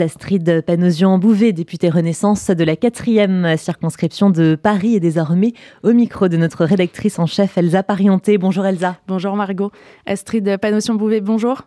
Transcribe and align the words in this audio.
Astrid 0.00 0.62
Panosian-Bouvet, 0.66 1.52
députée 1.52 1.88
Renaissance 1.88 2.50
de 2.50 2.64
la 2.64 2.76
quatrième 2.76 3.56
circonscription 3.56 4.30
de 4.30 4.54
Paris, 4.60 4.96
est 4.96 5.00
désormais 5.00 5.52
au 5.82 5.92
micro 5.92 6.28
de 6.28 6.36
notre 6.36 6.64
rédactrice 6.64 7.18
en 7.18 7.26
chef 7.26 7.58
Elsa 7.58 7.82
Parienté. 7.82 8.38
Bonjour 8.38 8.66
Elsa. 8.66 8.96
Bonjour 9.08 9.36
Margot. 9.36 9.70
Astrid 10.06 10.58
Panosian-Bouvet, 10.58 11.20
bonjour. 11.20 11.62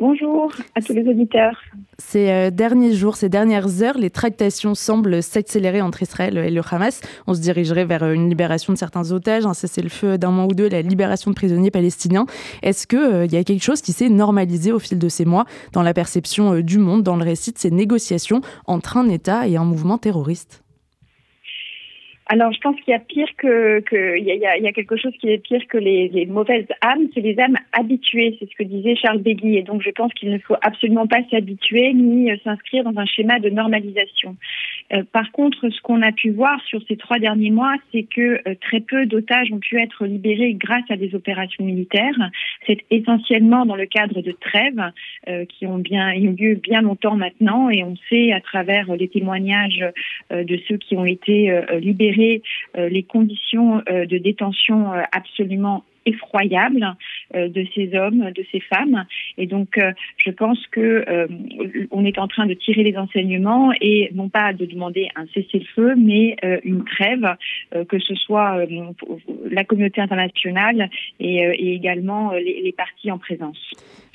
Bonjour 0.00 0.52
à 0.76 0.80
tous 0.80 0.92
les 0.92 1.08
auditeurs. 1.08 1.60
Ces 1.98 2.30
euh, 2.30 2.50
derniers 2.50 2.94
jours, 2.94 3.16
ces 3.16 3.28
dernières 3.28 3.82
heures, 3.82 3.98
les 3.98 4.10
tractations 4.10 4.76
semblent 4.76 5.24
s'accélérer 5.24 5.80
entre 5.80 6.02
Israël 6.02 6.38
et 6.38 6.50
le 6.50 6.62
Hamas. 6.70 7.00
On 7.26 7.34
se 7.34 7.40
dirigerait 7.40 7.84
vers 7.84 8.04
euh, 8.04 8.12
une 8.12 8.28
libération 8.28 8.72
de 8.72 8.78
certains 8.78 9.10
otages, 9.10 9.44
un 9.44 9.54
cessez-le-feu 9.54 10.16
d'un 10.16 10.30
mois 10.30 10.44
ou 10.44 10.54
deux, 10.54 10.68
la 10.68 10.82
libération 10.82 11.32
de 11.32 11.34
prisonniers 11.34 11.72
palestiniens. 11.72 12.26
Est-ce 12.62 12.86
qu'il 12.86 12.98
euh, 13.00 13.26
y 13.26 13.36
a 13.36 13.42
quelque 13.42 13.64
chose 13.64 13.82
qui 13.82 13.90
s'est 13.90 14.08
normalisé 14.08 14.70
au 14.70 14.78
fil 14.78 15.00
de 15.00 15.08
ces 15.08 15.24
mois 15.24 15.46
dans 15.72 15.82
la 15.82 15.94
perception 15.94 16.60
du 16.60 16.78
monde, 16.78 17.02
dans 17.02 17.16
le 17.16 17.24
récit 17.24 17.50
de 17.50 17.58
ces 17.58 17.72
négociations 17.72 18.40
entre 18.66 18.98
un 18.98 19.08
État 19.08 19.48
et 19.48 19.56
un 19.56 19.64
mouvement 19.64 19.98
terroriste? 19.98 20.62
Alors, 22.30 22.52
je 22.52 22.60
pense 22.60 22.76
qu'il 22.76 22.92
y 22.92 22.94
a 22.94 22.98
pire 22.98 23.28
que, 23.38 23.80
que 23.80 24.18
il, 24.18 24.24
y 24.24 24.44
a, 24.44 24.58
il 24.58 24.62
y 24.62 24.68
a 24.68 24.72
quelque 24.72 24.98
chose 24.98 25.14
qui 25.18 25.30
est 25.30 25.38
pire 25.38 25.66
que 25.66 25.78
les, 25.78 26.08
les 26.08 26.26
mauvaises 26.26 26.66
âmes, 26.82 27.08
c'est 27.14 27.22
les 27.22 27.40
âmes 27.40 27.56
habituées. 27.72 28.36
C'est 28.38 28.50
ce 28.50 28.54
que 28.54 28.64
disait 28.64 28.96
Charles 28.96 29.22
Begui. 29.22 29.56
Et 29.56 29.62
donc, 29.62 29.80
je 29.80 29.90
pense 29.90 30.12
qu'il 30.12 30.30
ne 30.30 30.38
faut 30.38 30.56
absolument 30.60 31.06
pas 31.06 31.22
s'habituer 31.30 31.94
ni 31.94 32.30
euh, 32.30 32.36
s'inscrire 32.44 32.84
dans 32.84 33.00
un 33.00 33.06
schéma 33.06 33.38
de 33.38 33.48
normalisation. 33.48 34.36
Euh, 34.92 35.04
par 35.10 35.32
contre, 35.32 35.70
ce 35.70 35.80
qu'on 35.80 36.02
a 36.02 36.12
pu 36.12 36.28
voir 36.28 36.62
sur 36.66 36.82
ces 36.86 36.98
trois 36.98 37.18
derniers 37.18 37.50
mois, 37.50 37.74
c'est 37.92 38.02
que 38.02 38.42
euh, 38.46 38.54
très 38.60 38.80
peu 38.80 39.06
d'otages 39.06 39.50
ont 39.50 39.58
pu 39.58 39.80
être 39.80 40.04
libérés 40.04 40.52
grâce 40.52 40.90
à 40.90 40.96
des 40.96 41.14
opérations 41.14 41.64
militaires. 41.64 42.30
C'est 42.66 42.84
essentiellement 42.90 43.64
dans 43.64 43.76
le 43.76 43.86
cadre 43.86 44.20
de 44.20 44.32
trêves 44.32 44.92
qui 45.48 45.66
ont 45.66 45.78
bien 45.78 46.12
eu 46.12 46.32
lieu 46.32 46.54
bien 46.54 46.82
longtemps 46.82 47.16
maintenant, 47.16 47.70
et 47.70 47.82
on 47.84 47.94
sait 48.08 48.32
à 48.32 48.40
travers 48.40 48.94
les 48.96 49.08
témoignages 49.08 49.84
de 50.30 50.60
ceux 50.66 50.76
qui 50.76 50.96
ont 50.96 51.04
été 51.04 51.52
libérés 51.80 52.17
euh, 52.76 52.88
les 52.88 53.02
conditions 53.02 53.82
euh, 53.88 54.06
de 54.06 54.18
détention 54.18 54.92
euh, 54.92 55.02
absolument 55.12 55.84
effroyables 56.06 56.96
de 57.34 57.66
ces 57.74 57.94
hommes, 57.94 58.30
de 58.30 58.42
ces 58.50 58.60
femmes. 58.60 59.04
Et 59.36 59.46
donc, 59.46 59.78
je 60.24 60.30
pense 60.30 60.58
que 60.68 61.04
on 61.90 62.02
est 62.06 62.18
en 62.18 62.28
train 62.28 62.46
de 62.46 62.54
tirer 62.54 62.82
les 62.82 62.96
enseignements 62.96 63.72
et 63.78 64.08
non 64.14 64.30
pas 64.30 64.54
de 64.54 64.64
demander 64.64 65.10
un 65.16 65.26
cessez-le-feu, 65.34 65.96
mais 65.98 66.36
une 66.64 66.82
trêve, 66.84 67.36
que 67.88 67.98
ce 67.98 68.14
soit 68.14 68.64
la 69.50 69.64
communauté 69.64 70.00
internationale 70.00 70.88
et, 71.20 71.74
également 71.74 72.32
les, 72.32 72.62
les 72.62 72.72
partis 72.72 73.10
en 73.10 73.18
présence. 73.18 73.58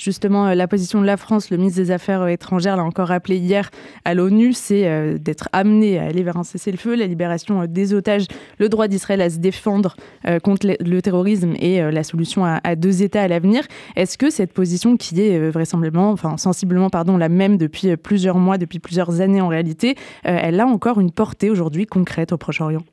Justement, 0.03 0.47
euh, 0.47 0.53
la 0.53 0.67
position 0.67 0.99
de 0.99 1.05
la 1.05 1.15
France, 1.15 1.49
le 1.49 1.55
ministre 1.55 1.79
des 1.79 1.89
Affaires 1.89 2.23
euh, 2.23 2.27
étrangères 2.27 2.75
l'a 2.75 2.83
encore 2.83 3.07
rappelé 3.07 3.37
hier 3.37 3.71
à 4.03 4.13
l'ONU, 4.13 4.51
c'est 4.51 4.85
euh, 4.85 5.17
d'être 5.17 5.47
amené 5.53 5.97
à 5.97 6.03
aller 6.03 6.23
vers 6.23 6.35
un 6.35 6.43
cessez-le-feu, 6.43 6.95
la 6.95 7.07
libération 7.07 7.65
des 7.67 7.93
otages, 7.93 8.25
le 8.57 8.67
droit 8.67 8.89
d'Israël 8.89 9.21
à 9.21 9.29
se 9.29 9.37
défendre 9.37 9.95
contre 10.43 10.67
le 10.79 11.01
terrorisme 11.01 11.53
et 11.59 11.81
la 11.91 12.03
solution 12.03 12.43
à 12.45 12.75
deux 12.75 13.03
États 13.03 13.21
à 13.23 13.27
l'avenir. 13.27 13.63
Est-ce 13.95 14.17
que 14.17 14.29
cette 14.29 14.53
position, 14.53 14.97
qui 14.97 15.19
est 15.21 15.49
vraisemblablement, 15.49 16.11
enfin 16.11 16.37
sensiblement, 16.37 16.89
pardon, 16.89 17.17
la 17.17 17.29
même 17.29 17.57
depuis 17.57 17.95
plusieurs 17.97 18.37
mois, 18.37 18.57
depuis 18.57 18.79
plusieurs 18.79 19.21
années 19.21 19.41
en 19.41 19.47
réalité, 19.47 19.95
elle 20.23 20.59
a 20.59 20.65
encore 20.65 20.99
une 20.99 21.11
portée 21.11 21.49
aujourd'hui 21.49 21.85
concrète 21.85 22.31
au 22.31 22.37
Proche-Orient? 22.37 22.83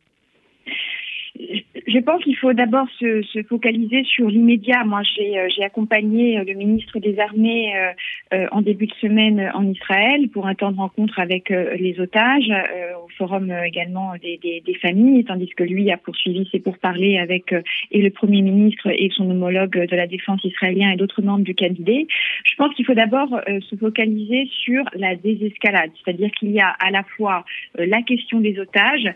Je 1.93 1.99
pense 1.99 2.23
qu'il 2.23 2.37
faut 2.37 2.53
d'abord 2.53 2.87
se, 2.99 3.23
se, 3.23 3.43
focaliser 3.43 4.05
sur 4.05 4.29
l'immédiat. 4.29 4.85
Moi, 4.85 5.03
j'ai 5.03 5.39
euh, 5.39 5.65
accompagné 5.65 6.39
euh, 6.39 6.45
le 6.45 6.55
ministre 6.55 6.99
des 6.99 7.19
Armées 7.19 7.73
euh, 8.33 8.47
en 8.53 8.63
début 8.63 8.87
de 8.87 8.95
semaine 8.95 9.51
en 9.55 9.67
Israël 9.67 10.29
pour 10.29 10.47
un 10.47 10.55
temps 10.55 10.71
de 10.71 10.77
rencontre 10.77 11.19
avec 11.19 11.51
les 11.51 11.99
otages, 11.99 12.51
au 13.05 13.09
forum 13.17 13.53
également 13.65 14.13
des, 14.23 14.79
familles, 14.81 15.25
tandis 15.25 15.49
que 15.49 15.65
lui 15.65 15.91
a 15.91 15.97
poursuivi 15.97 16.49
ses 16.53 16.61
pourparlers 16.61 17.19
avec 17.19 17.55
et 17.91 18.01
le 18.01 18.11
Premier 18.11 18.43
ministre 18.43 18.89
et 18.89 19.11
son 19.15 19.29
homologue 19.29 19.87
de 19.87 19.97
la 19.97 20.07
défense 20.07 20.43
israélien 20.45 20.93
et 20.93 20.97
d'autres 20.97 21.23
membres 21.23 21.45
du 21.45 21.55
cabinet. 21.55 22.07
Je 22.45 22.55
pense 22.57 22.75
qu'il 22.75 22.87
faut 22.87 22.95
d'abord 22.95 23.41
se 23.47 23.77
focaliser 23.77 24.49
sur 24.65 24.85
la 24.95 25.17
désescalade, 25.17 25.91
c'est-à-dire 26.03 26.31
qu'il 26.33 26.53
y 26.53 26.61
a 26.61 26.69
à 26.69 26.91
la 26.91 27.03
fois 27.17 27.45
la 27.77 28.03
question 28.03 28.41
des 28.41 28.59
otages, 28.59 29.09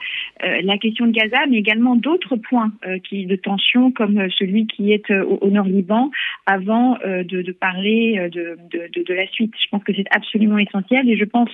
la 0.42 0.78
question 0.78 1.06
de 1.06 1.12
Gaza, 1.12 1.46
mais 1.48 1.58
également 1.58 1.96
d'autres 1.96 2.36
points 2.36 2.63
euh, 2.86 2.98
qui, 2.98 3.26
de 3.26 3.36
tension 3.36 3.90
comme 3.90 4.18
euh, 4.18 4.28
celui 4.36 4.66
qui 4.66 4.92
est 4.92 5.10
euh, 5.10 5.24
au, 5.24 5.50
nord 5.50 5.66
Liban 5.66 6.10
avant 6.46 6.98
de, 7.04 7.52
parler 7.52 8.28
de, 8.30 8.58
de, 8.70 9.14
la 9.14 9.26
suite. 9.28 9.52
Je 9.62 9.68
pense 9.70 9.82
que 9.84 9.92
c'est 9.94 10.06
absolument 10.10 10.58
essentiel 10.58 11.08
et 11.08 11.16
je 11.16 11.24
pense 11.24 11.48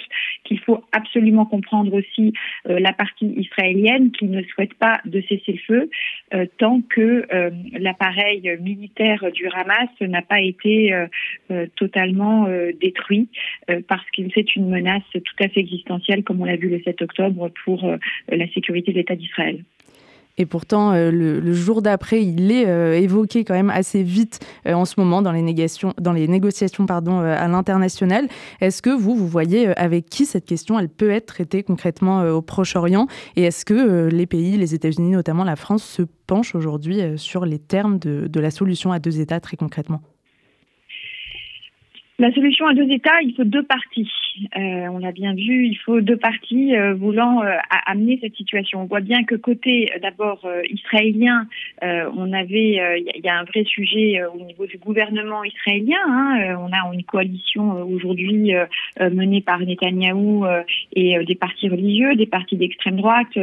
qu'il 0.45 0.59
faut 0.59 0.83
absolument 0.93 1.45
comprendre 1.45 1.93
aussi 1.95 2.33
la 2.65 2.93
partie 2.93 3.27
israélienne 3.37 4.11
qui 4.11 4.25
ne 4.25 4.43
souhaite 4.43 4.75
pas 4.75 5.01
de 5.05 5.21
cesser 5.23 5.53
le 5.53 5.59
feu 5.59 6.47
tant 6.59 6.81
que 6.81 7.27
l'appareil 7.79 8.59
militaire 8.61 9.31
du 9.33 9.47
Hamas 9.49 9.89
n'a 10.01 10.23
pas 10.23 10.41
été 10.41 10.95
totalement 11.77 12.49
détruit 12.81 13.29
parce 13.89 14.07
que 14.17 14.23
c'est 14.35 14.57
une 14.57 14.69
menace 14.69 15.03
tout 15.13 15.45
à 15.45 15.49
fait 15.49 15.61
existentielle 15.61 16.25
comme 16.25 16.41
on 16.41 16.47
l'a 16.47 16.57
vu 16.57 16.69
le 16.69 16.81
7 16.83 17.03
octobre 17.03 17.51
pour 17.65 17.89
la 18.29 18.49
sécurité 18.49 18.93
de 18.93 18.99
l'État 18.99 19.17
d'Israël. 19.17 19.63
Et 20.41 20.47
pourtant, 20.47 20.93
euh, 20.93 21.11
le, 21.11 21.53
jour 21.53 21.83
d'après, 21.83 22.25
il 22.25 22.51
est 22.51 22.67
euh, 22.67 22.99
évoqué 22.99 23.45
quand 23.45 23.53
même 23.53 23.69
assez 23.69 24.03
vite 24.03 24.41
euh, 24.67 24.73
en 24.73 24.87
ce 24.87 24.95
moment 24.97 25.21
dans 25.21 25.33
les, 25.33 25.43
les 25.43 26.29
négociations 26.29 26.87
à 26.89 27.49
l'international. 27.49 28.27
Est-ce 28.63 28.81
que 28.81 28.89
vous, 28.89 29.15
vous 29.15 29.29
voyez 29.29 29.67
avec 29.79 30.09
qui 30.09 30.25
cette 30.25 30.47
question, 30.47 30.79
elle 30.79 30.89
peut 30.89 31.11
être 31.11 31.27
traitée 31.27 31.63
concrètement 31.63 32.23
au 32.23 32.41
Proche-Orient? 32.41 33.07
Et 33.37 33.43
est-ce 33.43 33.67
que 33.67 34.09
les 34.09 34.27
pays, 34.27 34.57
les 34.57 34.75
États-Unis, 34.75 35.11
notamment 35.11 35.45
la 35.45 35.57
France, 35.57 35.85
se 35.85 36.03
penchent 36.27 36.55
aujourd'hui 36.55 37.03
sur 37.19 37.45
les 37.45 37.59
termes 37.59 37.99
de 37.99 38.41
la 38.41 38.51
solution 38.51 38.93
à 38.93 38.99
deux 38.99 39.21
États 39.21 39.41
très 39.41 39.59
concrètement? 39.59 40.01
La 42.21 42.33
solution 42.33 42.67
à 42.67 42.75
deux 42.75 42.91
États, 42.91 43.23
il 43.23 43.35
faut 43.35 43.45
deux 43.45 43.63
parties. 43.63 44.11
Euh, 44.57 44.89
on 44.93 44.99
l'a 44.99 45.11
bien 45.11 45.35
vu, 45.35 45.67
il 45.67 45.77
faut 45.77 46.01
deux 46.03 46.19
parties 46.19 46.77
euh, 46.77 46.95
voulant 46.95 47.43
euh, 47.43 47.57
amener 47.87 48.19
cette 48.21 48.37
situation. 48.37 48.83
On 48.83 48.85
voit 48.85 49.01
bien 49.01 49.25
que 49.25 49.35
côté 49.35 49.91
d'abord 50.03 50.47
israélien, 50.69 51.47
on 51.83 52.33
avait, 52.33 53.01
il 53.01 53.21
y, 53.25 53.29
a 53.29 53.39
un 53.39 53.45
vrai 53.45 53.65
sujet 53.65 54.23
au 54.35 54.45
niveau 54.45 54.67
du 54.67 54.77
gouvernement 54.79 55.43
israélien. 55.45 55.99
Hein. 56.07 56.57
on 56.59 56.73
a 56.73 56.93
une 56.93 57.05
coalition 57.05 57.83
aujourd'hui 57.83 58.53
menée 59.01 59.41
par 59.41 59.61
Netanyahou 59.61 60.45
et 60.95 61.25
des 61.25 61.35
partis 61.35 61.69
religieux, 61.69 62.15
des 62.17 62.27
partis 62.27 62.57
d'extrême 62.57 62.97
droite 62.97 63.39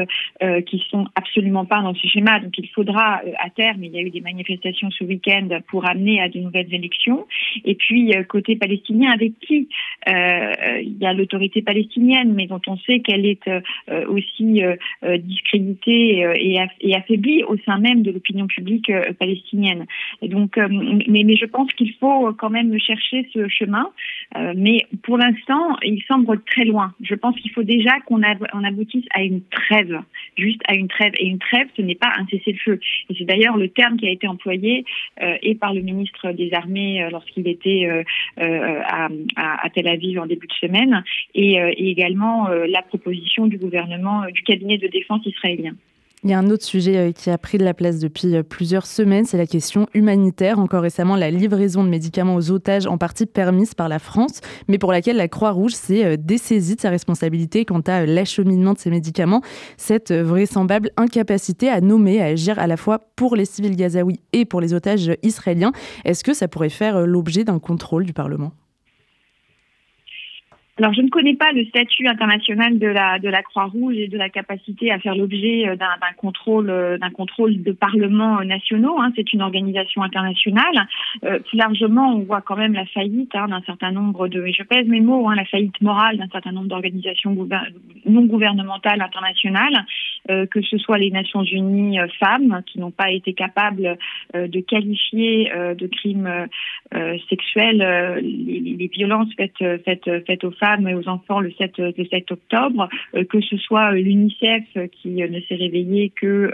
qui 0.65 0.85
sont 0.89 1.07
absolument 1.15 1.65
pas 1.65 1.81
dans 1.81 1.95
ce 1.95 2.07
schéma. 2.07 2.39
Donc 2.39 2.57
il 2.57 2.69
faudra 2.69 3.21
à 3.39 3.49
terme, 3.49 3.83
il 3.83 3.91
y 3.91 3.97
a 3.97 4.01
eu 4.01 4.09
des 4.09 4.21
manifestations 4.21 4.91
ce 4.91 5.03
week-end 5.03 5.47
pour 5.67 5.89
amener 5.89 6.21
à 6.21 6.29
de 6.29 6.39
nouvelles 6.39 6.73
élections. 6.73 7.25
Et 7.65 7.75
puis 7.75 8.13
côté 8.29 8.55
palestinien, 8.67 9.11
avec 9.11 9.39
qui 9.39 9.69
il 10.07 10.97
y 10.99 11.05
a 11.05 11.13
l'autorité 11.13 11.61
palestinienne, 11.61 12.33
mais 12.33 12.47
dont 12.47 12.61
on 12.67 12.77
sait 12.77 12.99
qu'elle 12.99 13.25
est 13.25 13.47
euh, 13.47 14.05
aussi 14.07 14.63
euh, 14.63 14.75
euh, 15.03 15.17
discréditée 15.17 16.25
et, 16.81 16.93
affaiblie 16.95 17.43
au 17.43 17.57
sein 17.65 17.77
même 17.79 18.01
de 18.01 18.11
l'opinion 18.11 18.47
publique 18.47 18.91
palestinienne. 19.19 19.85
Donc, 20.21 20.57
mais 20.57 21.35
je 21.35 21.45
pense 21.45 21.71
qu'il 21.73 21.93
faut 21.95 22.33
quand 22.33 22.49
même 22.49 22.77
chercher 22.79 23.29
ce 23.33 23.47
chemin. 23.47 23.89
Mais 24.55 24.85
pour 25.03 25.17
l'instant, 25.17 25.77
il 25.83 26.01
semble 26.03 26.41
très 26.43 26.65
loin. 26.65 26.93
Je 27.01 27.15
pense 27.15 27.35
qu'il 27.39 27.51
faut 27.51 27.63
déjà 27.63 27.99
qu'on 28.05 28.21
on 28.53 28.63
aboutisse 28.63 29.05
à 29.13 29.23
une 29.23 29.41
trêve, 29.43 29.99
juste 30.37 30.61
à 30.67 30.75
une 30.75 30.87
trêve. 30.87 31.13
Et 31.17 31.27
une 31.27 31.39
trêve, 31.39 31.67
ce 31.75 31.81
n'est 31.81 31.95
pas 31.95 32.11
un 32.17 32.25
cessez-le-feu. 32.27 32.79
Et 33.09 33.15
c'est 33.17 33.25
d'ailleurs 33.25 33.57
le 33.57 33.69
terme 33.69 33.97
qui 33.97 34.07
a 34.07 34.11
été 34.11 34.27
employé 34.27 34.85
et 35.41 35.55
par 35.55 35.73
le 35.73 35.81
ministre 35.81 36.31
des 36.33 36.53
Armées 36.53 37.07
lorsqu'il 37.11 37.47
était 37.47 38.03
à, 38.37 39.69
Tel 39.73 39.87
Aviv 39.87 40.19
en 40.19 40.25
début 40.25 40.47
de 40.47 40.53
semaine 40.53 41.03
euh, 41.37 41.71
et, 41.75 41.89
également 41.89 42.49
euh, 42.49 42.65
la 42.67 42.81
proposition 42.81 43.47
du 43.47 43.57
gouvernement, 43.57 44.23
euh, 44.23 44.31
du 44.31 44.43
cabinet 44.43 44.77
de 44.77 44.87
défense 44.87 45.25
israélien. 45.25 45.73
Il 46.23 46.31
y 46.31 46.33
a 46.33 46.39
un 46.39 46.49
autre 46.49 46.65
sujet 46.65 47.13
qui 47.15 47.29
a 47.29 47.37
pris 47.37 47.59
de 47.59 47.63
la 47.63 47.75
place 47.75 47.99
depuis 47.99 48.41
plusieurs 48.41 48.87
semaines, 48.87 49.25
c'est 49.25 49.37
la 49.37 49.45
question 49.45 49.87
humanitaire. 49.93 50.57
Encore 50.57 50.81
récemment, 50.81 51.15
la 51.15 51.29
livraison 51.29 51.83
de 51.83 51.89
médicaments 51.89 52.35
aux 52.35 52.49
otages, 52.49 52.87
en 52.87 52.97
partie 52.97 53.27
permise 53.27 53.75
par 53.75 53.87
la 53.87 53.99
France, 53.99 54.41
mais 54.67 54.79
pour 54.79 54.91
laquelle 54.91 55.17
la 55.17 55.27
Croix-Rouge 55.27 55.73
s'est 55.73 56.17
dessaisie 56.17 56.75
de 56.75 56.81
sa 56.81 56.89
responsabilité 56.89 57.65
quant 57.65 57.81
à 57.81 58.07
l'acheminement 58.07 58.73
de 58.73 58.79
ces 58.79 58.89
médicaments. 58.89 59.41
Cette 59.77 60.11
vraisemblable 60.11 60.89
incapacité 60.97 61.69
à 61.69 61.81
nommer, 61.81 62.19
à 62.19 62.25
agir 62.25 62.57
à 62.57 62.65
la 62.65 62.77
fois 62.77 62.99
pour 63.15 63.35
les 63.35 63.45
civils 63.45 63.75
gazaouis 63.75 64.19
et 64.33 64.45
pour 64.45 64.59
les 64.59 64.73
otages 64.73 65.11
israéliens, 65.21 65.71
est-ce 66.03 66.23
que 66.23 66.33
ça 66.33 66.47
pourrait 66.47 66.69
faire 66.69 67.05
l'objet 67.05 67.43
d'un 67.43 67.59
contrôle 67.59 68.05
du 68.05 68.13
Parlement? 68.13 68.53
Alors, 70.79 70.93
je 70.93 71.01
ne 71.01 71.09
connais 71.09 71.35
pas 71.35 71.51
le 71.53 71.65
statut 71.65 72.07
international 72.07 72.77
de 72.77 72.87
la 72.87 73.17
de 73.17 73.29
la 73.29 73.41
Croix-Rouge 73.41 73.95
et 73.97 74.07
de 74.07 74.17
la 74.17 74.29
capacité 74.29 74.91
à 74.91 74.99
faire 74.99 75.15
l'objet 75.15 75.67
euh, 75.67 75.75
d'un 75.75 75.87
contrôle 76.17 76.69
euh, 76.69 76.97
contrôle 77.15 77.63
de 77.63 77.71
parlements 77.71 78.43
nationaux. 78.43 78.99
Hein. 78.99 79.11
C'est 79.15 79.33
une 79.33 79.41
organisation 79.41 80.03
internationale. 80.03 80.87
Euh, 81.23 81.39
plus 81.39 81.57
largement, 81.57 82.13
on 82.13 82.19
voit 82.19 82.41
quand 82.41 82.55
même 82.55 82.73
la 82.73 82.85
faillite 82.85 83.33
hein, 83.33 83.47
d'un 83.47 83.61
certain 83.61 83.91
nombre 83.91 84.27
de, 84.27 84.45
et 84.45 84.53
je 84.53 84.61
pèse 84.61 84.87
mes 84.87 85.01
mots, 85.01 85.27
hein, 85.27 85.35
la 85.35 85.45
faillite 85.45 85.81
morale 85.81 86.17
d'un 86.17 86.27
certain 86.27 86.51
nombre 86.51 86.67
d'organisations 86.67 87.35
non 88.05 88.25
gouvernementales 88.25 89.01
internationales, 89.01 89.73
euh, 89.75 89.81
que 90.27 90.61
ce 90.61 90.77
soit 90.77 90.97
les 90.97 91.11
Nations 91.11 91.43
Unies 91.43 91.97
femmes 92.19 92.61
qui 92.65 92.79
n'ont 92.79 92.91
pas 92.91 93.11
été 93.11 93.33
capables 93.33 93.97
de 94.33 94.59
qualifier 94.59 95.51
de 95.77 95.87
crimes 95.87 96.47
sexuels 97.29 98.21
les, 98.21 98.75
les, 98.77 98.87
violences 98.87 99.29
faites 99.35 99.57
faites 99.83 100.09
faites 100.25 100.43
aux 100.43 100.51
femmes 100.51 100.87
et 100.87 100.95
aux 100.95 101.07
enfants 101.07 101.39
le 101.39 101.51
7, 101.51 101.77
le 101.77 102.05
7 102.05 102.31
octobre, 102.31 102.89
euh, 103.15 103.23
que 103.25 103.41
ce 103.41 103.57
soit 103.57 103.91
euh, 103.91 103.95
l'UNICEF 103.95 104.63
qui 104.91 105.23
euh, 105.23 105.27
ne 105.27 105.39
s'est 105.41 105.55
réveillé 105.55 106.09
que 106.09 106.53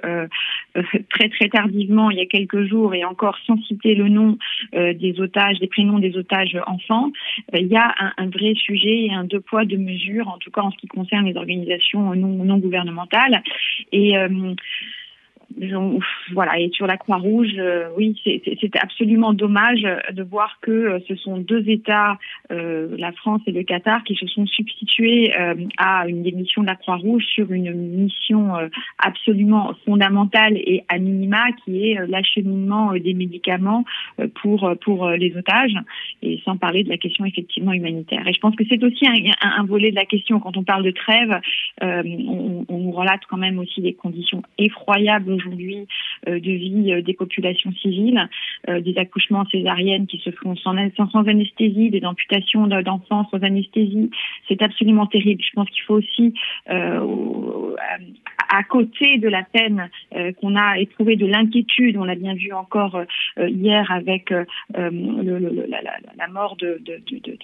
très 1.10 1.30
très 1.30 1.50
tardivement 1.50 2.10
il 2.10 2.18
y 2.18 2.22
a 2.22 2.26
quelques 2.26 2.64
jours 2.66 2.94
et 2.96 3.06
encore 3.06 3.38
sans 3.46 3.62
citer 3.64 3.96
le 3.96 4.10
nom 4.10 4.38
des 4.74 5.16
otages, 5.20 5.60
des 5.60 5.68
prénoms 5.68 6.00
des 6.00 6.18
otages 6.18 6.58
enfants, 6.66 7.12
il 7.54 7.68
y 7.68 7.76
a 7.76 7.94
un, 8.18 8.28
vrai 8.28 8.54
sujet 8.56 9.06
et 9.06 9.14
un 9.14 9.24
deux 9.24 9.40
poids 9.40 9.66
deux 9.66 9.78
mesures, 9.78 10.28
en 10.28 10.38
tout 10.38 10.52
cas 10.52 10.62
en 10.62 10.72
ce 10.72 10.78
qui 10.78 10.88
concerne 10.88 11.26
les 11.26 11.36
organisations 11.36 12.16
non, 12.16 12.44
non 12.44 12.58
gouvernementales. 12.58 13.44
Et 13.92 14.16
voilà, 16.34 16.60
et 16.60 16.70
sur 16.74 16.88
la 16.88 16.98
Croix-Rouge, 16.98 17.54
euh, 17.58 17.90
oui, 17.98 18.20
c'est 18.24 18.76
absolument 18.82 19.34
dommage 19.34 19.88
de 20.12 20.24
voir 20.24 20.58
que 20.62 20.72
euh, 20.72 21.00
ce 21.08 21.16
sont 21.16 21.38
deux 21.38 21.68
États, 21.70 22.18
euh, 22.52 22.96
la 22.98 23.12
France 23.12 23.42
et 23.48 23.52
le 23.52 23.64
Qatar, 23.64 24.04
qui 24.04 24.16
se 24.16 24.28
sont 24.28 24.46
substitués 24.46 25.34
à 25.78 26.08
une 26.08 26.24
démission 26.24 26.62
de 26.62 26.68
la 26.68 26.76
Croix-Rouge 26.76 27.24
sur 27.26 27.52
une 27.52 27.74
mission 27.74 28.54
absolument 28.98 29.74
fondamentale 29.86 30.58
et 30.58 30.84
à 30.90 30.98
minima, 30.98 31.52
qui 31.64 31.90
est 31.90 32.08
l'acheminement 32.08 32.94
des 32.94 33.14
médicaments 33.14 33.86
pour 34.42 34.74
pour 34.82 35.10
les 35.10 35.36
otages, 35.36 35.76
et 36.22 36.42
sans 36.46 36.58
parler 36.58 36.84
de 36.84 36.90
la 36.90 36.98
question 36.98 37.26
effectivement 37.26 37.74
humanitaire. 37.74 38.28
Et 38.28 38.34
je 38.34 38.40
pense 38.40 38.56
que 38.56 38.64
c'est 38.70 38.84
aussi 38.84 39.06
un, 39.08 39.14
un, 39.42 39.66
volet 39.66 39.92
de 39.92 39.96
la 39.96 40.06
question 40.06 40.40
quand 40.40 40.58
on 40.58 40.64
parle 40.64 40.84
de 40.84 40.92
trêve. 40.92 41.40
on, 41.82 42.66
on 42.68 42.92
relate 42.92 43.22
quand 43.30 43.38
même 43.38 43.60
aussi 43.60 43.82
des 43.82 43.94
conditions 43.94 44.44
effroyables 44.58 45.32
aujourd'hui 45.44 45.88
euh, 46.28 46.40
de 46.40 46.52
vie 46.52 46.94
euh, 46.94 47.02
des 47.02 47.14
populations 47.14 47.72
civiles, 47.82 48.28
euh, 48.70 48.82
des 48.82 48.98
accouchements 48.98 49.46
césariennes 49.46 50.08
qui 50.08 50.20
se 50.20 50.32
font 50.32 50.56
sans, 50.56 50.76
sans, 50.96 51.28
anesthésie, 51.28 51.90
des 51.90 52.06
amputations 52.06 52.68
d'enfants 52.68 53.28
sans 53.32 53.44
anesthésie. 53.44 54.10
C'est 54.48 54.62
absolument 54.62 55.08
terrible. 55.08 55.42
Je 55.44 55.52
pense 55.54 55.70
qu'il 55.70 55.84
faut 55.84 55.96
aussi, 55.96 56.34
à 58.54 58.64
côté 58.64 59.18
de 59.18 59.28
la 59.28 59.44
peine 59.44 59.90
qu'on 60.40 60.56
a 60.56 60.78
éprouvée, 60.78 61.16
de 61.16 61.26
l'inquiétude, 61.26 61.98
on 61.98 62.04
l'a 62.04 62.16
bien 62.16 62.36
vu 62.36 62.54
encore 62.54 63.02
hier 63.38 63.92
avec 63.92 64.30
la, 64.30 64.90
mort 66.32 66.56
de, 66.58 66.80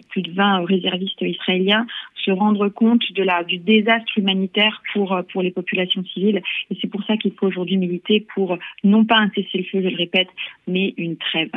plus 0.10 0.22
de 0.22 0.32
20 0.32 0.66
réservistes 0.66 1.22
israéliens, 1.22 1.86
se 2.16 2.32
rendre 2.32 2.70
compte 2.70 3.02
du 3.48 3.58
désastre 3.58 4.18
humanitaire 4.18 4.82
pour, 4.94 5.20
pour 5.32 5.42
les 5.42 5.52
populations 5.52 6.04
civiles. 6.06 6.42
Et 6.70 6.78
c'est 6.80 6.90
pour 6.90 7.04
ça 7.04 7.18
qu'il 7.18 7.34
faut 7.34 7.48
aujourd'hui 7.48 7.78
pour 8.34 8.58
non 8.84 9.06
pas 9.06 9.18
un 9.18 9.30
cessez-le-feu, 9.30 9.82
je 9.82 9.90
le 9.90 9.96
répète, 9.96 10.30
mais 10.68 10.94
une 10.98 11.18
trêve. 11.18 11.52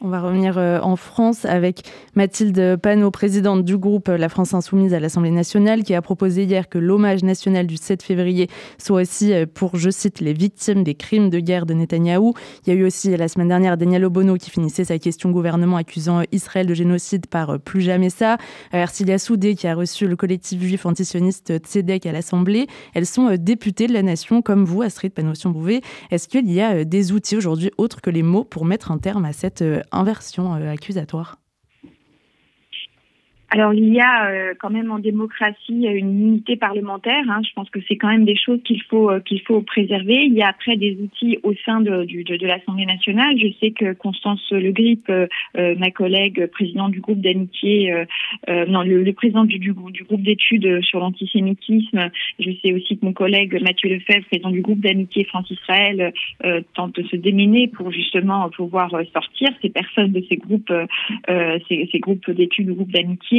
On 0.00 0.10
va 0.10 0.20
revenir 0.20 0.58
euh, 0.58 0.78
en 0.80 0.94
France 0.94 1.44
avec 1.44 1.82
Mathilde 2.14 2.76
Panot, 2.76 3.10
présidente 3.10 3.64
du 3.64 3.76
groupe 3.76 4.06
La 4.06 4.28
France 4.28 4.54
Insoumise 4.54 4.94
à 4.94 5.00
l'Assemblée 5.00 5.32
nationale, 5.32 5.82
qui 5.82 5.92
a 5.92 6.00
proposé 6.00 6.44
hier 6.44 6.68
que 6.68 6.78
l'hommage 6.78 7.24
national 7.24 7.66
du 7.66 7.76
7 7.76 8.04
février 8.04 8.48
soit 8.78 9.02
aussi 9.02 9.32
euh, 9.32 9.44
pour, 9.52 9.76
je 9.76 9.90
cite, 9.90 10.20
les 10.20 10.34
victimes 10.34 10.84
des 10.84 10.94
crimes 10.94 11.30
de 11.30 11.40
guerre 11.40 11.66
de 11.66 11.74
Netanyahou. 11.74 12.34
Il 12.64 12.72
y 12.72 12.76
a 12.76 12.78
eu 12.78 12.86
aussi 12.86 13.16
la 13.16 13.26
semaine 13.26 13.48
dernière 13.48 13.76
Daniel 13.76 14.04
Obono 14.04 14.36
qui 14.36 14.50
finissait 14.50 14.84
sa 14.84 15.00
question 15.00 15.32
gouvernement 15.32 15.76
accusant 15.76 16.22
Israël 16.30 16.68
de 16.68 16.74
génocide 16.74 17.26
par 17.26 17.50
euh, 17.50 17.58
plus 17.58 17.80
jamais 17.80 18.10
ça. 18.10 18.38
Ercilia 18.72 19.18
Soudé 19.18 19.56
qui 19.56 19.66
a 19.66 19.74
reçu 19.74 20.06
le 20.06 20.14
collectif 20.14 20.62
juif 20.62 20.86
antisioniste 20.86 21.58
Tzedek 21.58 22.06
à 22.06 22.12
l'Assemblée. 22.12 22.68
Elles 22.94 23.06
sont 23.06 23.34
députées 23.36 23.88
de 23.88 23.94
la 23.94 24.02
nation 24.02 24.42
comme 24.42 24.64
vous, 24.64 24.82
Astrid 24.82 25.12
Panossion-Bouvet. 25.12 25.80
Est-ce 26.12 26.28
qu'il 26.28 26.48
y 26.52 26.60
a 26.60 26.84
des 26.84 27.10
outils 27.10 27.36
aujourd'hui 27.36 27.72
autres 27.78 28.00
que 28.00 28.10
les 28.10 28.22
mots 28.22 28.44
pour 28.44 28.64
mettre 28.64 28.92
un 28.92 28.98
terme 28.98 29.24
à 29.24 29.32
cette 29.32 29.64
inversion 29.92 30.54
euh, 30.54 30.70
accusatoire 30.70 31.38
alors 33.50 33.72
il 33.72 33.94
y 33.94 34.00
a 34.00 34.28
euh, 34.28 34.54
quand 34.58 34.68
même 34.68 34.90
en 34.90 34.98
démocratie 34.98 35.86
une 35.86 36.20
unité 36.20 36.56
parlementaire. 36.56 37.24
Hein. 37.30 37.40
Je 37.48 37.52
pense 37.54 37.70
que 37.70 37.78
c'est 37.88 37.96
quand 37.96 38.08
même 38.08 38.26
des 38.26 38.36
choses 38.36 38.60
qu'il 38.62 38.82
faut 38.82 39.10
euh, 39.10 39.20
qu'il 39.20 39.40
faut 39.40 39.62
préserver. 39.62 40.24
Il 40.26 40.34
y 40.34 40.42
a 40.42 40.48
après 40.48 40.76
des 40.76 40.98
outils 41.00 41.38
au 41.42 41.54
sein 41.64 41.80
de, 41.80 42.04
de, 42.04 42.36
de 42.36 42.46
l'Assemblée 42.46 42.84
nationale. 42.84 43.38
Je 43.38 43.48
sais 43.58 43.70
que 43.70 43.94
Constance 43.94 44.42
Le 44.50 44.70
Grip, 44.70 45.08
euh, 45.08 45.26
ma 45.54 45.90
collègue 45.90 46.46
présidente 46.46 46.92
du 46.92 47.00
groupe 47.00 47.20
d'amitié, 47.20 47.92
non 48.46 48.82
le, 48.82 49.12
président 49.12 49.44
du, 49.44 49.58
du, 49.58 49.72
groupe 49.72 50.22
d'études 50.22 50.82
sur 50.84 51.00
l'antisémitisme. 51.00 52.10
Je 52.38 52.50
sais 52.62 52.72
aussi 52.72 52.98
que 52.98 53.04
mon 53.04 53.12
collègue 53.12 53.60
Mathieu 53.62 53.88
Lefebvre, 53.88 54.26
président 54.26 54.50
du 54.50 54.60
groupe 54.60 54.80
d'amitié 54.80 55.24
France-Israël, 55.24 56.12
tente 56.74 56.96
de 56.96 57.02
se 57.04 57.16
démener 57.16 57.68
pour 57.68 57.90
justement 57.90 58.48
pouvoir 58.50 58.90
sortir 59.12 59.50
ces 59.62 59.70
personnes 59.70 60.12
de 60.12 60.22
ces 60.28 60.36
groupes, 60.36 60.72
ces, 61.28 61.88
ces 61.90 61.98
groupes 61.98 62.30
d'études, 62.30 62.70
groupes 62.70 62.92
d'amitié 62.92 63.37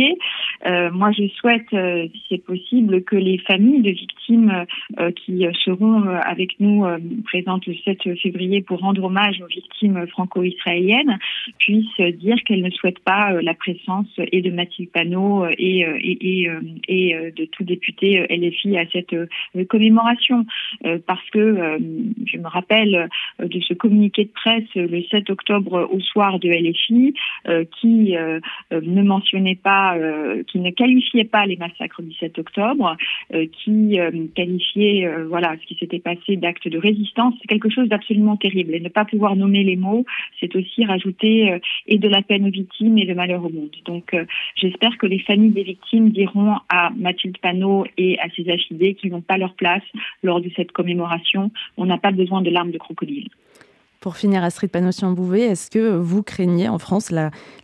euh, 0.65 0.89
moi, 0.91 1.11
je 1.11 1.27
souhaite, 1.29 1.71
euh, 1.73 2.07
si 2.13 2.21
c'est 2.29 2.43
possible, 2.43 3.03
que 3.03 3.15
les 3.15 3.37
familles 3.39 3.81
de 3.81 3.91
victimes 3.91 4.65
euh, 4.99 5.11
qui 5.11 5.45
seront 5.63 6.07
avec 6.07 6.59
nous 6.59 6.85
présentes 7.23 7.65
le 7.65 7.75
7 7.85 8.17
février 8.19 8.61
pour 8.61 8.79
rendre 8.79 9.03
hommage 9.03 9.41
aux 9.41 9.47
victimes 9.47 10.05
franco-israéliennes 10.07 11.17
puissent 11.57 12.15
dire 12.17 12.37
qu'elles 12.43 12.61
ne 12.61 12.69
souhaitent 12.69 13.03
pas 13.03 13.41
la 13.41 13.53
présence 13.53 14.07
et 14.17 14.41
de 14.41 14.51
Mathilde 14.51 14.91
Panot 14.91 15.47
et, 15.57 15.79
et, 15.79 16.49
et, 16.87 17.31
de 17.35 17.45
tout 17.45 17.63
député 17.63 18.25
LFI 18.29 18.77
à 18.77 18.85
cette 18.91 19.15
commémoration. 19.67 20.45
parce 21.07 21.27
que 21.31 21.79
je 22.25 22.37
me 22.37 22.47
rappelle 22.47 23.09
de 23.39 23.59
ce 23.61 23.73
communiqué 23.73 24.25
de 24.25 24.31
presse 24.31 24.75
le 24.75 25.03
7 25.03 25.29
octobre 25.29 25.89
au 25.91 25.99
soir 25.99 26.39
de 26.39 26.49
LFI 26.49 27.13
qui 27.79 28.15
ne 28.71 29.01
mentionnait 29.01 29.59
pas 29.61 29.88
euh, 29.97 30.43
qui 30.43 30.59
ne 30.59 30.71
qualifiait 30.71 31.23
pas 31.25 31.45
les 31.45 31.57
massacres 31.57 32.01
du 32.01 32.13
7 32.13 32.39
octobre, 32.39 32.95
euh, 33.33 33.45
qui 33.51 33.99
euh, 33.99 34.11
qualifiait 34.35 35.09
voilà 35.27 35.55
ce 35.61 35.65
qui 35.65 35.75
s'était 35.75 35.99
passé 35.99 36.35
d'actes 36.35 36.67
de 36.67 36.77
résistance, 36.77 37.33
c'est 37.41 37.47
quelque 37.47 37.69
chose 37.69 37.89
d'absolument 37.89 38.37
terrible. 38.37 38.75
Et 38.75 38.79
ne 38.79 38.89
pas 38.89 39.05
pouvoir 39.05 39.35
nommer 39.35 39.63
les 39.63 39.75
mots, 39.75 40.05
c'est 40.39 40.55
aussi 40.55 40.85
rajouter 40.85 41.59
et 41.87 41.97
de 41.97 42.07
la 42.07 42.21
peine 42.21 42.47
aux 42.47 42.51
victimes 42.51 42.97
et 42.97 43.05
de 43.05 43.13
malheur 43.13 43.43
au 43.45 43.49
monde. 43.49 43.75
Donc 43.85 44.15
j'espère 44.55 44.97
que 44.97 45.07
les 45.07 45.19
familles 45.19 45.51
des 45.51 45.63
victimes 45.63 46.09
diront 46.09 46.55
à 46.69 46.91
Mathilde 46.97 47.37
Panot 47.39 47.85
et 47.97 48.19
à 48.19 48.29
ses 48.35 48.49
affidés 48.49 48.95
qu'ils 48.95 49.11
n'ont 49.11 49.21
pas 49.21 49.37
leur 49.37 49.53
place 49.53 49.83
lors 50.23 50.41
de 50.41 50.49
cette 50.55 50.71
commémoration. 50.71 51.51
On 51.77 51.85
n'a 51.85 51.97
pas 51.97 52.11
besoin 52.11 52.41
de 52.41 52.49
larmes 52.49 52.71
de 52.71 52.77
crocodile. 52.77 53.29
Pour 53.99 54.15
finir, 54.15 54.45
Astrid 54.45 54.71
Panossion-Bouvet, 54.71 55.41
est-ce 55.41 55.69
que 55.69 55.97
vous 55.97 56.23
craignez 56.23 56.69
en 56.69 56.79
France 56.79 57.11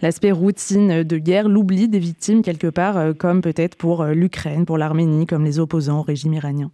l'aspect 0.01 0.33
routine 0.33 1.03
de 1.03 1.17
guerre, 1.17 1.47
l'oubli 1.47 1.87
des 1.87 1.99
victimes 1.99 2.41
quelque 2.41 2.67
part, 2.67 2.97
euh, 2.97 3.13
comme 3.13 3.41
peut-être 3.41 3.77
pour 3.77 4.01
euh, 4.01 4.13
l'Ukraine, 4.13 4.65
pour 4.65 4.77
l'Arménie, 4.77 5.27
comme 5.27 5.45
les 5.45 5.59
opposants 5.59 5.99
au 5.99 6.01
régime 6.01 6.33
iranien? 6.33 6.71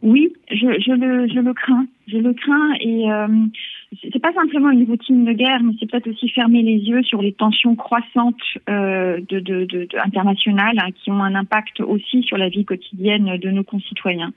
Oui, 0.00 0.32
je, 0.50 0.66
le, 0.66 1.28
je, 1.28 1.40
le, 1.40 1.52
crains. 1.52 1.86
Je 2.08 2.16
le 2.16 2.32
crains 2.32 2.72
et 2.80 3.12
euh, 3.12 3.28
c'est 4.10 4.18
pas 4.18 4.32
simplement 4.32 4.70
une 4.70 4.84
routine 4.84 5.24
de 5.24 5.32
guerre, 5.32 5.62
mais 5.62 5.74
c'est 5.78 5.88
peut-être 5.88 6.08
aussi 6.08 6.28
fermer 6.30 6.62
les 6.62 6.78
yeux 6.78 7.02
sur 7.04 7.22
les 7.22 7.32
tensions 7.32 7.76
croissantes 7.76 8.34
euh, 8.68 9.20
internationales 10.02 10.78
hein, 10.78 10.90
qui 10.90 11.12
ont 11.12 11.22
un 11.22 11.36
impact 11.36 11.80
aussi 11.80 12.22
sur 12.24 12.36
la 12.36 12.48
vie 12.48 12.64
quotidienne 12.64 13.36
de 13.36 13.50
nos 13.50 13.62
concitoyens. 13.62 14.32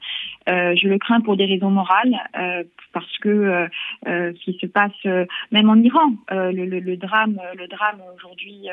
Je 0.47 0.87
le 0.87 0.99
crains 0.99 1.21
pour 1.21 1.35
des 1.35 1.45
raisons 1.45 1.71
morales, 1.71 2.15
parce 2.95 3.17
que 3.17 3.27
euh, 3.27 3.67
euh, 4.07 4.31
ce 4.33 4.51
qui 4.51 4.57
se 4.57 4.67
passe 4.67 5.05
même 5.51 5.69
en 5.69 5.75
Iran, 5.75 6.13
le, 6.31 6.95
drame, 6.95 7.37
le 7.57 7.67
drame 7.67 7.99
aujourd'hui 8.15 8.67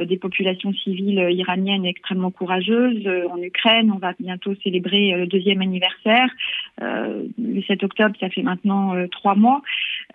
des 0.00 0.16
populations 0.16 0.72
civiles 0.72 1.26
iraniennes 1.30 1.84
est 1.84 1.90
extrêmement 1.90 2.30
courageuse. 2.30 3.04
en 3.28 3.42
Ukraine, 3.42 3.90
on 3.92 3.98
va 3.98 4.12
bientôt 4.18 4.54
célébrer 4.62 5.12
le 5.16 5.26
deuxième 5.26 5.60
anniversaire. 5.60 6.28
le 6.80 7.62
7 7.66 7.82
octobre, 7.82 8.14
ça 8.20 8.30
fait 8.30 8.42
maintenant 8.42 8.94
trois 9.08 9.34
mois. 9.34 9.60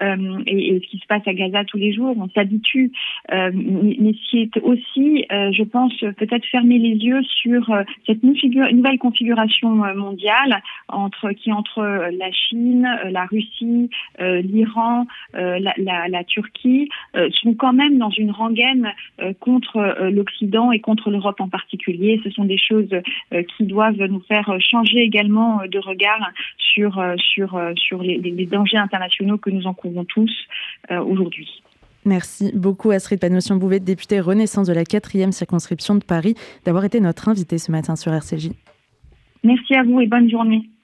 Euh, 0.01 0.43
et, 0.47 0.79
ce 0.83 0.89
qui 0.89 0.99
se 0.99 1.07
passe 1.07 1.27
à 1.27 1.33
Gaza 1.33 1.63
tous 1.65 1.77
les 1.77 1.93
jours, 1.93 2.15
on 2.17 2.29
s'habitue. 2.29 2.91
Euh, 3.31 3.51
mais 3.53 4.13
c'est 4.31 4.61
aussi, 4.61 5.25
euh, 5.31 5.51
je 5.51 5.63
pense, 5.63 5.93
peut-être 5.99 6.45
fermer 6.45 6.77
les 6.77 6.95
yeux 6.95 7.21
sur 7.23 7.69
cette 8.05 8.23
nouvelle 8.23 8.99
configuration 8.99 9.69
mondiale 9.95 10.61
qui 11.37 11.51
entre 11.51 11.81
la 11.81 12.31
Chine, 12.31 12.87
la 13.09 13.25
Russie 13.25 13.48
Russie, 13.49 13.89
l'Iran, 14.19 15.05
la, 15.33 16.23
Turquie 16.25 16.89
sont 17.41 17.53
quand 17.53 17.73
même 17.73 17.97
dans 17.97 18.09
une 18.09 18.31
rengaine 18.31 18.93
contre 19.39 20.09
l'Occident 20.09 20.71
et 20.71 20.79
contre 20.79 21.09
l'Europe 21.09 21.39
en 21.41 21.49
particulier. 21.49 22.21
Ce 22.23 22.29
sont 22.31 22.45
des 22.45 22.57
choses 22.57 22.89
qui 23.57 23.63
doivent 23.63 24.03
nous 24.03 24.21
faire 24.21 24.55
changer 24.59 24.99
également 24.99 25.61
de 25.69 25.79
regard 25.79 26.31
sur, 26.57 27.01
sur, 27.17 27.59
sur 27.75 28.03
les, 28.03 28.17
les 28.17 28.45
dangers 28.45 28.77
internationaux 28.77 29.37
que 29.37 29.49
nous 29.49 29.67
encourons 29.67 30.05
tous 30.05 30.31
aujourd'hui. 30.89 31.61
Merci 32.05 32.51
beaucoup 32.55 32.91
Astrid 32.91 33.19
Panossian-Bouvet, 33.19 33.79
députée 33.79 34.19
Renaissance 34.19 34.67
de 34.67 34.73
la 34.73 34.83
4e 34.83 35.31
circonscription 35.31 35.95
de 35.95 36.03
Paris, 36.03 36.35
d'avoir 36.65 36.85
été 36.85 36.99
notre 36.99 37.27
invitée 37.29 37.57
ce 37.57 37.71
matin 37.71 37.95
sur 37.95 38.13
RCJ. 38.13 38.51
Merci 39.43 39.75
à 39.75 39.83
vous 39.83 39.99
et 39.99 40.07
bonne 40.07 40.29
journée. 40.29 40.69